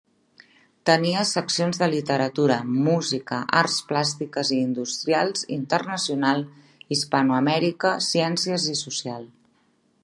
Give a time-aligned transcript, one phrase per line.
[0.89, 2.57] Tenia seccions de Literatura,
[2.87, 6.43] Música, Arts Plàstiques i industrials, Internacional,
[6.97, 9.33] Hispanoamèrica, Ciències i Social.